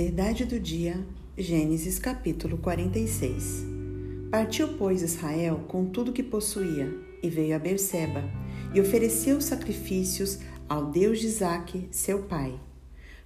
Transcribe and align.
Verdade 0.00 0.44
do 0.44 0.60
dia, 0.60 1.04
Gênesis 1.36 1.98
capítulo 1.98 2.56
46. 2.58 3.66
Partiu, 4.30 4.68
pois, 4.78 5.02
Israel 5.02 5.64
com 5.66 5.86
tudo 5.86 6.12
que 6.12 6.22
possuía 6.22 6.88
e 7.20 7.28
veio 7.28 7.56
a 7.56 7.58
Berseba 7.58 8.22
e 8.72 8.80
ofereceu 8.80 9.40
sacrifícios 9.40 10.38
ao 10.68 10.86
Deus 10.86 11.18
de 11.18 11.26
Isaque, 11.26 11.88
seu 11.90 12.22
pai. 12.22 12.54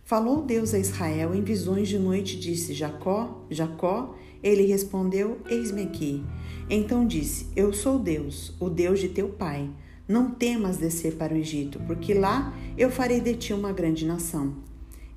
Falou 0.02 0.46
Deus 0.46 0.72
a 0.72 0.78
Israel 0.78 1.34
em 1.34 1.42
visões 1.42 1.88
de 1.88 1.98
noite 1.98 2.40
disse: 2.40 2.72
Jacó, 2.72 3.44
Jacó. 3.50 4.16
Ele 4.42 4.64
respondeu: 4.64 5.42
Eis-me 5.50 5.82
aqui. 5.82 6.24
Então 6.70 7.06
disse: 7.06 7.48
Eu 7.54 7.74
sou 7.74 7.98
Deus, 7.98 8.54
o 8.58 8.70
Deus 8.70 8.98
de 8.98 9.10
teu 9.10 9.28
pai. 9.28 9.68
Não 10.08 10.30
temas 10.30 10.78
descer 10.78 11.16
para 11.16 11.34
o 11.34 11.36
Egito, 11.36 11.78
porque 11.86 12.14
lá 12.14 12.56
eu 12.78 12.90
farei 12.90 13.20
de 13.20 13.34
ti 13.34 13.52
uma 13.52 13.72
grande 13.72 14.06
nação. 14.06 14.71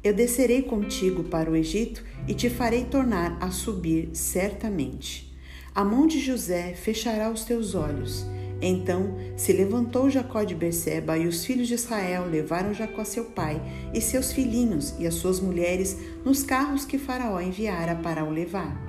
Eu 0.05 0.13
descerei 0.13 0.61
contigo 0.61 1.23
para 1.23 1.49
o 1.49 1.55
Egito 1.55 2.03
e 2.27 2.35
te 2.35 2.47
farei 2.47 2.85
tornar 2.85 3.39
a 3.41 3.49
subir 3.49 4.09
certamente. 4.13 5.35
A 5.73 5.83
mão 5.83 6.05
de 6.05 6.19
José 6.19 6.75
fechará 6.75 7.31
os 7.31 7.43
teus 7.43 7.73
olhos. 7.73 8.23
Então 8.61 9.15
se 9.35 9.51
levantou 9.51 10.07
Jacó 10.07 10.43
de 10.43 10.53
Berseba 10.53 11.17
e 11.17 11.25
os 11.25 11.43
filhos 11.43 11.67
de 11.67 11.73
Israel 11.73 12.27
levaram 12.29 12.71
Jacó 12.71 13.03
seu 13.03 13.25
pai 13.25 13.59
e 13.95 13.99
seus 13.99 14.31
filhinhos 14.31 14.93
e 14.99 15.07
as 15.07 15.15
suas 15.15 15.39
mulheres 15.39 15.97
nos 16.23 16.43
carros 16.43 16.85
que 16.85 16.99
Faraó 16.99 17.41
enviara 17.41 17.95
para 17.95 18.23
o 18.23 18.29
levar. 18.29 18.79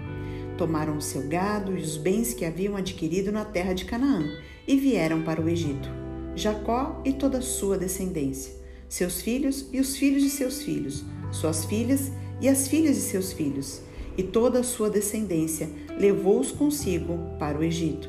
Tomaram 0.59 0.99
o 0.99 1.03
seu 1.03 1.27
gado 1.27 1.79
e 1.79 1.81
os 1.81 1.97
bens 1.97 2.35
que 2.35 2.45
haviam 2.45 2.77
adquirido 2.77 3.33
na 3.33 3.47
terra 3.47 3.73
de 3.73 3.87
Canaã 3.87 4.23
e 4.69 4.77
vieram 4.77 5.23
para 5.23 5.41
o 5.41 5.49
Egito. 5.49 5.89
Jacó 6.35 7.01
e 7.07 7.15
toda 7.15 7.39
a 7.39 7.43
sua 7.43 7.79
descendência 7.79 8.56
seus 8.89 9.21
filhos 9.21 9.67
e 9.73 9.81
os 9.81 9.97
filhos 9.97 10.23
de 10.23 10.31
seus 10.31 10.63
filhos, 10.63 11.05
suas 11.33 11.65
filhas 11.65 12.11
e 12.41 12.49
as 12.49 12.69
filhas 12.69 12.97
de 12.97 13.03
seus 13.03 13.33
filhos, 13.33 13.81
e 14.17 14.23
toda 14.23 14.61
a 14.61 14.65
sua 14.65 14.89
descendência 14.89 15.69
levou-os 15.99 16.53
consigo 16.53 17.19
para 17.39 17.59
o 17.59 17.63
Egito. 17.63 18.09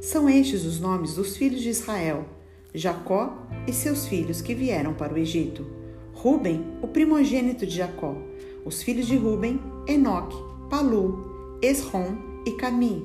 São 0.00 0.28
estes 0.28 0.64
os 0.64 0.80
nomes 0.80 1.14
dos 1.14 1.36
filhos 1.36 1.60
de 1.60 1.70
Israel, 1.70 2.26
Jacó 2.74 3.46
e 3.66 3.72
seus 3.72 4.06
filhos 4.06 4.40
que 4.40 4.54
vieram 4.54 4.94
para 4.94 5.12
o 5.12 5.18
Egito. 5.18 5.66
Ruben, 6.14 6.64
o 6.82 6.88
primogênito 6.88 7.66
de 7.66 7.76
Jacó. 7.76 8.16
Os 8.64 8.82
filhos 8.82 9.06
de 9.06 9.16
Ruben, 9.16 9.60
Enoque, 9.86 10.36
Palu, 10.68 11.58
Esrom 11.62 12.16
e 12.44 12.52
Cami. 12.52 13.04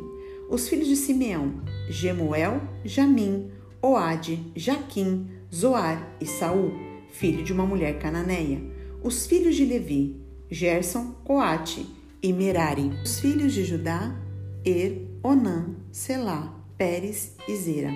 Os 0.49 0.67
filhos 0.67 0.87
de 0.87 0.95
Simeão, 0.95 1.53
Gemuel, 1.89 2.61
Jamim, 2.83 3.49
Oade, 3.81 4.51
Jaquim, 4.55 5.27
Zoar 5.53 6.15
e 6.19 6.25
Saul, 6.25 6.73
filho 7.11 7.43
de 7.43 7.53
uma 7.53 7.63
mulher 7.63 7.99
cananeia. 7.99 8.59
Os 9.03 9.27
filhos 9.27 9.55
de 9.55 9.63
Levi, 9.63 10.19
Gerson, 10.49 11.13
Coate 11.23 11.85
e 12.23 12.33
Merari. 12.33 12.89
Os 13.03 13.19
filhos 13.19 13.53
de 13.53 13.63
Judá, 13.63 14.19
Er, 14.65 15.05
Onã, 15.21 15.75
Selá, 15.91 16.59
Pérez 16.75 17.35
e 17.47 17.55
Zera. 17.55 17.91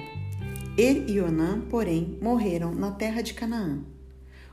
Er 0.78 1.10
e 1.10 1.20
Onã, 1.20 1.62
porém, 1.62 2.20
morreram 2.22 2.76
na 2.76 2.92
terra 2.92 3.24
de 3.24 3.34
Canaã. 3.34 3.80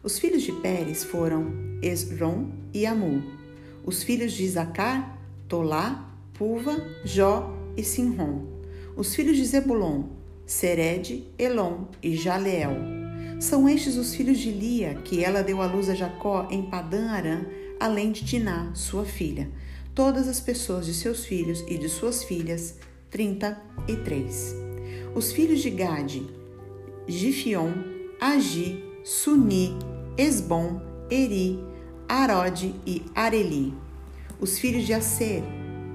Os 0.02 0.18
filhos 0.18 0.42
de 0.42 0.52
Pérez 0.52 1.04
foram 1.04 1.52
Esrom 1.82 2.52
e 2.72 2.86
Amu. 2.86 3.22
Os 3.84 4.02
filhos 4.02 4.32
de 4.32 4.44
Isacar, 4.44 5.18
Tolá, 5.46 6.10
Puva, 6.32 6.74
Jó 7.04 7.54
e 7.76 7.84
Sinrom. 7.84 8.46
Os 8.96 9.14
filhos 9.14 9.36
de 9.36 9.44
Zebulon, 9.44 10.04
Sered, 10.46 11.26
Elon 11.38 11.86
e 12.02 12.16
Jaleel. 12.16 12.76
São 13.40 13.68
estes 13.68 13.96
os 13.96 14.14
filhos 14.14 14.38
de 14.38 14.50
Lia, 14.50 14.94
que 14.94 15.24
ela 15.24 15.42
deu 15.42 15.62
à 15.62 15.66
luz 15.66 15.88
a 15.88 15.94
Jacó 15.94 16.46
em 16.50 16.62
Padã 16.62 17.08
Arã, 17.10 17.46
além 17.80 18.12
de 18.12 18.22
Diná, 18.24 18.70
sua 18.74 19.04
filha. 19.04 19.50
Todas 19.94 20.28
as 20.28 20.40
pessoas 20.40 20.86
de 20.86 20.92
seus 20.92 21.24
filhos 21.24 21.64
e 21.66 21.78
de 21.78 21.88
suas 21.88 22.24
filhas, 22.24 22.78
trinta 23.10 23.60
e 23.88 23.96
três. 23.96 24.54
Os 25.14 25.32
filhos 25.32 25.60
de 25.60 25.70
Gade, 25.70 26.26
Gifion, 27.08 27.72
Agi, 28.20 28.84
Suni, 29.02 29.76
Esbom, 30.18 30.80
Eri, 31.10 31.58
Arode 32.08 32.74
e 32.86 33.02
Areli. 33.14 33.72
Os 34.40 34.58
filhos 34.58 34.84
de 34.84 34.92
Aser, 34.92 35.42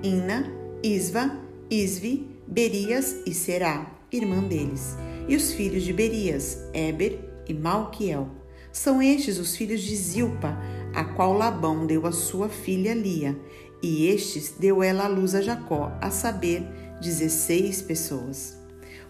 Ina, 0.03 0.51
Isva, 0.81 1.37
Isvi, 1.69 2.27
Berias 2.47 3.17
e 3.25 3.33
Será 3.33 3.98
irmã 4.11 4.41
deles, 4.43 4.97
e 5.27 5.35
os 5.35 5.53
filhos 5.53 5.83
de 5.83 5.93
Berias, 5.93 6.59
Eber 6.73 7.19
e 7.47 7.53
Malquiel. 7.53 8.29
São 8.71 9.01
estes 9.01 9.37
os 9.39 9.55
filhos 9.55 9.81
de 9.81 9.95
Zilpa, 9.95 10.57
a 10.93 11.03
qual 11.03 11.33
Labão 11.33 11.85
deu 11.85 12.05
a 12.05 12.11
sua 12.11 12.49
filha 12.49 12.93
Lia, 12.93 13.37
e 13.81 14.07
estes 14.07 14.55
deu 14.59 14.83
ela 14.83 15.05
à 15.05 15.07
luz 15.07 15.33
a 15.33 15.41
Jacó, 15.41 15.91
a 16.01 16.11
saber, 16.11 16.63
dezesseis 17.01 17.81
pessoas. 17.81 18.59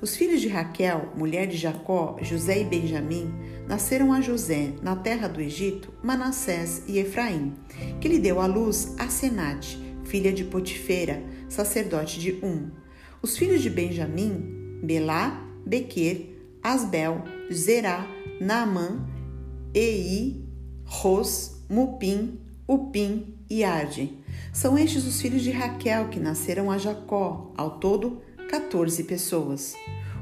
Os 0.01 0.15
filhos 0.15 0.39
de 0.39 0.47
Raquel, 0.47 1.11
mulher 1.17 1.45
de 1.45 1.57
Jacó, 1.57 2.17
José 2.21 2.61
e 2.61 2.63
Benjamim, 2.63 3.33
nasceram 3.67 4.13
a 4.13 4.21
José, 4.21 4.73
na 4.81 4.95
terra 4.95 5.27
do 5.27 5.41
Egito, 5.41 5.93
Manassés 6.01 6.83
e 6.87 6.99
Efraim, 6.99 7.53
que 7.99 8.07
lhe 8.07 8.17
deu 8.17 8.39
à 8.39 8.45
luz 8.45 8.95
a 8.97 9.09
Senate, 9.09 9.77
filha 10.05 10.31
de 10.31 10.45
Potifera, 10.45 11.21
sacerdote 11.49 12.17
de 12.17 12.39
Um. 12.41 12.69
Os 13.21 13.37
filhos 13.37 13.61
de 13.61 13.69
Benjamim, 13.69 14.58
Belá, 14.81 15.45
Bequer, 15.65 16.29
Asbel, 16.63 17.23
Zerá, 17.51 18.07
Naamã, 18.39 19.05
Ei, 19.73 20.43
Ros, 20.85 21.61
Mupim, 21.69 22.39
Upim 22.67 23.35
e 23.49 23.63
Arde. 23.63 24.17
São 24.53 24.77
estes 24.77 25.05
os 25.05 25.21
filhos 25.21 25.41
de 25.41 25.51
Raquel 25.51 26.09
que 26.09 26.19
nasceram 26.19 26.71
a 26.71 26.77
Jacó, 26.77 27.53
ao 27.55 27.79
todo 27.79 28.21
14 28.49 29.03
pessoas. 29.03 29.75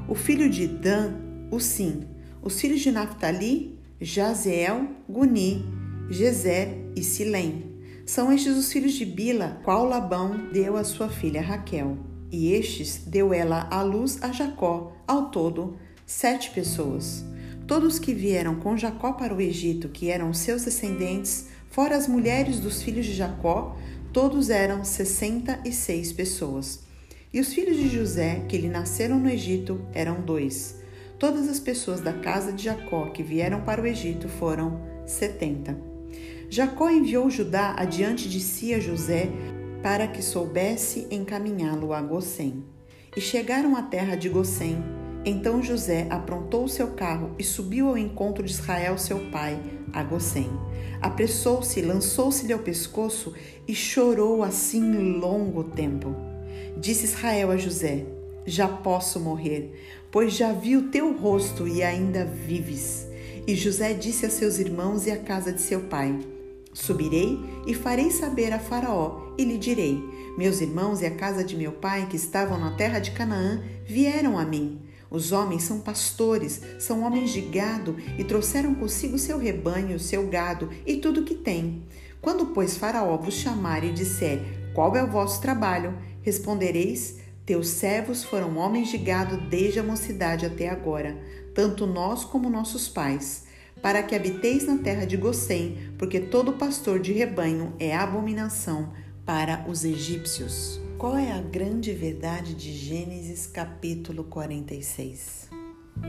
O 0.08 0.14
filho 0.14 0.50
de 0.50 0.66
Dan, 0.66 1.14
Usim. 1.50 2.02
Os 2.42 2.60
filhos 2.60 2.80
de 2.80 2.90
Naphtali, 2.90 3.78
Jazeel, 4.00 4.86
Guni, 5.08 5.64
Gezer 6.10 6.68
e 6.94 7.02
Silém. 7.02 7.64
São 8.06 8.32
estes 8.32 8.56
os 8.56 8.72
filhos 8.72 8.92
de 8.94 9.04
Bila, 9.04 9.60
qual 9.64 9.84
Labão 9.84 10.50
deu 10.52 10.76
a 10.76 10.84
sua 10.84 11.08
filha 11.08 11.42
Raquel 11.42 11.98
e 12.30 12.52
estes 12.52 13.02
deu 13.06 13.32
ela 13.32 13.66
à 13.70 13.82
luz 13.82 14.22
a 14.22 14.32
Jacó, 14.32 14.92
ao 15.06 15.30
todo, 15.30 15.76
sete 16.06 16.50
pessoas. 16.50 17.24
Todos 17.66 17.98
que 17.98 18.14
vieram 18.14 18.56
com 18.56 18.76
Jacó 18.76 19.12
para 19.12 19.34
o 19.34 19.40
Egito, 19.40 19.88
que 19.88 20.10
eram 20.10 20.32
seus 20.32 20.64
descendentes, 20.64 21.48
fora 21.70 21.96
as 21.96 22.08
mulheres 22.08 22.60
dos 22.60 22.82
filhos 22.82 23.06
de 23.06 23.14
Jacó, 23.14 23.76
todos 24.12 24.48
eram 24.48 24.84
sessenta 24.84 25.60
e 25.64 25.72
seis 25.72 26.12
pessoas. 26.12 26.80
E 27.32 27.40
os 27.40 27.52
filhos 27.52 27.76
de 27.76 27.88
José, 27.88 28.44
que 28.48 28.56
lhe 28.56 28.68
nasceram 28.68 29.18
no 29.18 29.28
Egito, 29.28 29.80
eram 29.92 30.22
dois. 30.22 30.76
Todas 31.18 31.48
as 31.48 31.60
pessoas 31.60 32.00
da 32.00 32.12
casa 32.12 32.52
de 32.52 32.64
Jacó 32.64 33.10
que 33.10 33.22
vieram 33.22 33.60
para 33.62 33.82
o 33.82 33.86
Egito 33.86 34.28
foram 34.28 34.80
setenta. 35.04 35.76
Jacó 36.48 36.88
enviou 36.88 37.28
Judá 37.28 37.74
adiante 37.76 38.28
de 38.28 38.40
si 38.40 38.72
a 38.72 38.80
José 38.80 39.28
para 39.82 40.06
que 40.06 40.22
soubesse 40.22 41.06
encaminhá-lo 41.10 41.92
a 41.92 42.00
Gossém. 42.00 42.64
E 43.16 43.20
chegaram 43.20 43.76
à 43.76 43.82
terra 43.82 44.16
de 44.16 44.28
Gossém. 44.28 44.82
Então 45.24 45.62
José 45.62 46.06
aprontou 46.10 46.68
seu 46.68 46.88
carro 46.88 47.34
e 47.38 47.44
subiu 47.44 47.88
ao 47.88 47.98
encontro 47.98 48.44
de 48.44 48.52
Israel, 48.52 48.96
seu 48.96 49.18
pai, 49.30 49.60
a 49.92 50.02
Gossém. 50.02 50.48
Apressou-se, 51.00 51.80
lançou-se-lhe 51.82 52.52
ao 52.52 52.58
pescoço 52.60 53.34
e 53.66 53.74
chorou 53.74 54.42
assim 54.42 55.18
longo 55.18 55.64
tempo. 55.64 56.14
Disse 56.76 57.04
Israel 57.04 57.50
a 57.50 57.56
José: 57.56 58.04
Já 58.46 58.68
posso 58.68 59.18
morrer, 59.20 59.72
pois 60.10 60.32
já 60.32 60.52
vi 60.52 60.76
o 60.76 60.88
teu 60.88 61.16
rosto 61.16 61.66
e 61.66 61.82
ainda 61.82 62.24
vives. 62.24 63.06
E 63.46 63.54
José 63.54 63.94
disse 63.94 64.26
a 64.26 64.30
seus 64.30 64.58
irmãos 64.58 65.06
e 65.06 65.10
à 65.10 65.16
casa 65.16 65.52
de 65.52 65.60
seu 65.60 65.80
pai: 65.80 66.18
Subirei 66.72 67.38
e 67.66 67.74
farei 67.74 68.10
saber 68.10 68.52
a 68.52 68.58
Faraó, 68.58 69.32
e 69.38 69.44
lhe 69.44 69.58
direi: 69.58 70.02
Meus 70.36 70.60
irmãos 70.60 71.00
e 71.00 71.06
a 71.06 71.10
casa 71.10 71.42
de 71.42 71.56
meu 71.56 71.72
pai, 71.72 72.06
que 72.08 72.16
estavam 72.16 72.58
na 72.58 72.72
terra 72.72 72.98
de 72.98 73.10
Canaã, 73.12 73.62
vieram 73.86 74.38
a 74.38 74.44
mim. 74.44 74.80
Os 75.10 75.32
homens 75.32 75.62
são 75.62 75.80
pastores, 75.80 76.60
são 76.78 77.02
homens 77.02 77.30
de 77.30 77.40
gado, 77.40 77.96
e 78.18 78.24
trouxeram 78.24 78.74
consigo 78.74 79.18
seu 79.18 79.38
rebanho, 79.38 79.98
seu 79.98 80.28
gado 80.28 80.68
e 80.86 80.96
tudo 80.96 81.20
o 81.20 81.24
que 81.24 81.34
têm. 81.34 81.82
Quando, 82.20 82.46
pois, 82.46 82.76
Faraó 82.76 83.16
vos 83.16 83.34
chamar 83.34 83.82
e 83.82 83.92
disser: 83.92 84.70
Qual 84.74 84.94
é 84.94 85.02
o 85.02 85.10
vosso 85.10 85.40
trabalho? 85.40 85.96
Respondereis: 86.20 87.16
Teus 87.46 87.68
servos 87.68 88.22
foram 88.22 88.58
homens 88.58 88.88
de 88.88 88.98
gado 88.98 89.38
desde 89.48 89.80
a 89.80 89.82
mocidade 89.82 90.44
até 90.44 90.68
agora, 90.68 91.16
tanto 91.54 91.86
nós 91.86 92.24
como 92.24 92.50
nossos 92.50 92.88
pais 92.88 93.47
para 93.82 94.02
que 94.02 94.14
habiteis 94.14 94.66
na 94.66 94.78
terra 94.78 95.04
de 95.04 95.16
Gossém, 95.16 95.78
porque 95.98 96.20
todo 96.20 96.54
pastor 96.54 96.98
de 96.98 97.12
rebanho 97.12 97.72
é 97.78 97.94
abominação 97.94 98.92
para 99.24 99.64
os 99.68 99.84
egípcios. 99.84 100.80
Qual 100.96 101.16
é 101.16 101.30
a 101.30 101.40
grande 101.40 101.92
verdade 101.92 102.54
de 102.54 102.72
Gênesis 102.72 103.46
capítulo 103.46 104.24
46? 104.24 105.48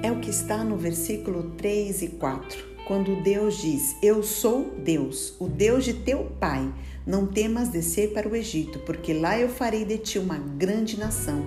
É 0.02 0.12
o 0.12 0.20
que 0.20 0.30
está 0.30 0.64
no 0.64 0.78
versículo 0.78 1.52
3 1.58 2.02
e 2.02 2.08
4. 2.10 2.70
quando 2.88 3.22
Deus 3.22 3.62
diz: 3.62 3.96
Eu 4.02 4.24
sou 4.24 4.72
Deus, 4.84 5.36
o 5.40 5.48
Deus 5.48 5.86
de 5.86 5.94
teu 5.94 6.26
pai. 6.40 6.74
Não 7.06 7.28
temas 7.28 7.70
descer 7.70 8.14
para 8.14 8.28
o 8.28 8.36
Egito, 8.36 8.80
porque 8.80 9.14
lá 9.14 9.40
eu 9.40 9.48
farei 9.48 9.86
de 9.86 9.98
ti 10.00 10.18
uma 10.18 10.38
grande 10.38 11.00
nação. 11.00 11.46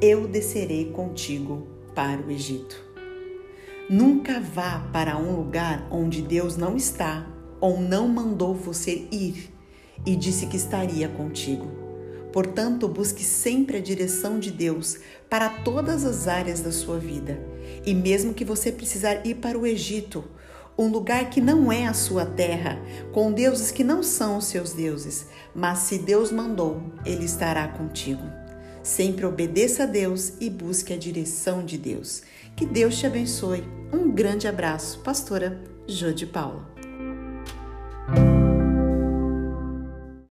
Eu 0.00 0.28
descerei 0.28 0.92
contigo 0.92 1.66
para 1.94 2.20
o 2.20 2.30
Egito. 2.30 2.93
Nunca 3.88 4.40
vá 4.40 4.88
para 4.92 5.18
um 5.18 5.36
lugar 5.36 5.86
onde 5.90 6.22
Deus 6.22 6.56
não 6.56 6.74
está 6.74 7.26
ou 7.60 7.78
não 7.78 8.08
mandou 8.08 8.54
você 8.54 9.06
ir 9.12 9.52
e 10.06 10.16
disse 10.16 10.46
que 10.46 10.56
estaria 10.56 11.06
contigo. 11.06 11.66
Portanto, 12.32 12.88
busque 12.88 13.22
sempre 13.22 13.76
a 13.76 13.80
direção 13.80 14.38
de 14.38 14.50
Deus 14.50 14.98
para 15.28 15.50
todas 15.50 16.04
as 16.04 16.26
áreas 16.26 16.60
da 16.60 16.72
sua 16.72 16.98
vida. 16.98 17.38
E 17.84 17.94
mesmo 17.94 18.32
que 18.32 18.44
você 18.44 18.72
precisar 18.72 19.24
ir 19.26 19.34
para 19.36 19.58
o 19.58 19.66
Egito, 19.66 20.24
um 20.76 20.88
lugar 20.88 21.28
que 21.28 21.40
não 21.40 21.70
é 21.70 21.86
a 21.86 21.92
sua 21.92 22.24
terra, 22.24 22.78
com 23.12 23.30
deuses 23.30 23.70
que 23.70 23.84
não 23.84 24.02
são 24.02 24.38
os 24.38 24.46
seus 24.46 24.72
deuses, 24.72 25.26
mas 25.54 25.80
se 25.80 25.98
Deus 25.98 26.32
mandou, 26.32 26.82
ele 27.04 27.26
estará 27.26 27.68
contigo. 27.68 28.43
Sempre 28.84 29.24
obedeça 29.24 29.84
a 29.84 29.86
Deus 29.86 30.34
e 30.38 30.50
busque 30.50 30.92
a 30.92 30.98
direção 30.98 31.64
de 31.64 31.78
Deus. 31.78 32.22
Que 32.54 32.66
Deus 32.66 32.98
te 32.98 33.06
abençoe. 33.06 33.64
Um 33.90 34.12
grande 34.12 34.46
abraço, 34.46 34.98
pastora 34.98 35.58
Jô 35.88 36.12
de 36.12 36.26
Paula. 36.26 36.73